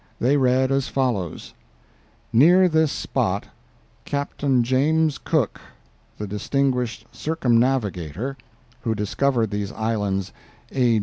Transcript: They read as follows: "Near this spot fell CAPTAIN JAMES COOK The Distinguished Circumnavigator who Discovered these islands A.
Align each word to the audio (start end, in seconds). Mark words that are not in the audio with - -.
They 0.19 0.35
read 0.35 0.71
as 0.71 0.87
follows: 0.87 1.53
"Near 2.33 2.67
this 2.67 2.91
spot 2.91 3.43
fell 3.43 3.51
CAPTAIN 4.05 4.63
JAMES 4.63 5.19
COOK 5.19 5.61
The 6.17 6.25
Distinguished 6.25 7.05
Circumnavigator 7.11 8.35
who 8.81 8.95
Discovered 8.95 9.51
these 9.51 9.71
islands 9.71 10.33
A. 10.71 10.99